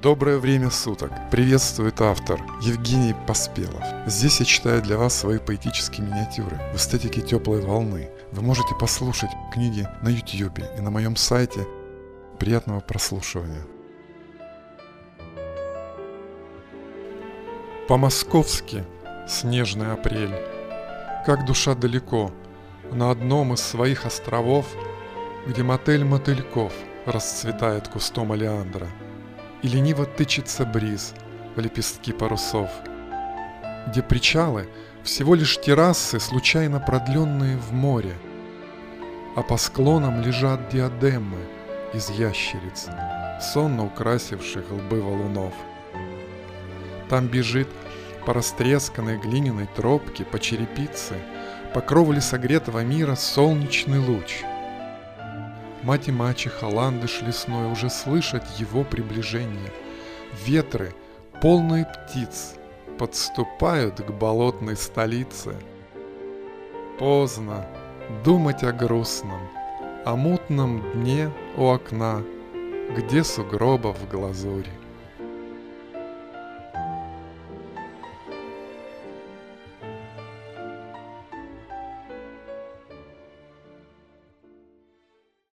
Доброе 0.00 0.38
время 0.38 0.70
суток! 0.70 1.10
Приветствует 1.32 2.00
автор 2.00 2.40
Евгений 2.62 3.16
Поспелов. 3.26 3.82
Здесь 4.06 4.38
я 4.38 4.46
читаю 4.46 4.80
для 4.80 4.96
вас 4.96 5.12
свои 5.12 5.38
поэтические 5.38 6.06
миниатюры 6.06 6.56
в 6.72 6.76
эстетике 6.76 7.20
теплой 7.20 7.60
волны. 7.60 8.08
Вы 8.30 8.42
можете 8.42 8.76
послушать 8.78 9.30
книги 9.52 9.88
на 10.00 10.10
YouTube 10.10 10.60
и 10.78 10.80
на 10.80 10.92
моем 10.92 11.16
сайте. 11.16 11.66
Приятного 12.38 12.78
прослушивания. 12.78 13.66
По-московски 17.88 18.84
снежный 19.26 19.92
апрель. 19.92 20.36
Как 21.26 21.44
душа 21.44 21.74
далеко, 21.74 22.30
на 22.92 23.10
одном 23.10 23.54
из 23.54 23.60
своих 23.62 24.06
островов, 24.06 24.64
где 25.48 25.64
мотель 25.64 26.04
мотыльков 26.04 26.72
расцветает 27.04 27.88
кустом 27.88 28.30
олеандра– 28.30 28.86
и 29.62 29.68
лениво 29.68 30.06
тычется 30.06 30.64
бриз 30.64 31.14
в 31.56 31.60
лепестки 31.60 32.12
парусов, 32.12 32.70
где 33.88 34.02
причалы 34.02 34.68
всего 35.02 35.34
лишь 35.34 35.60
террасы, 35.60 36.20
случайно 36.20 36.80
продленные 36.80 37.56
в 37.56 37.72
море, 37.72 38.14
а 39.36 39.42
по 39.42 39.56
склонам 39.56 40.22
лежат 40.22 40.68
диадемы 40.68 41.38
из 41.94 42.10
ящериц, 42.10 42.88
сонно 43.40 43.86
украсивших 43.86 44.70
лбы 44.70 45.00
валунов. 45.00 45.54
Там 47.08 47.26
бежит 47.26 47.68
по 48.26 48.34
растресканной 48.34 49.18
глиняной 49.18 49.68
тропке, 49.74 50.24
по 50.24 50.38
черепице, 50.38 51.14
по 51.72 51.80
кровле 51.80 52.20
согретого 52.20 52.84
мира 52.84 53.14
солнечный 53.14 53.98
луч— 53.98 54.42
Мать 55.82 56.08
и 56.08 56.12
мачеха, 56.12 56.64
ландыш 56.64 57.22
лесной 57.22 57.70
уже 57.70 57.88
слышат 57.88 58.44
его 58.58 58.84
приближение. 58.84 59.72
Ветры, 60.44 60.92
полные 61.40 61.86
птиц, 61.86 62.54
подступают 62.98 64.00
к 64.00 64.10
болотной 64.10 64.76
столице. 64.76 65.54
Поздно 66.98 67.64
думать 68.24 68.64
о 68.64 68.72
грустном, 68.72 69.40
о 70.04 70.16
мутном 70.16 70.82
дне 70.92 71.30
у 71.56 71.66
окна, 71.66 72.24
где 72.96 73.22
сугробов 73.22 73.96
глазури. 74.10 74.72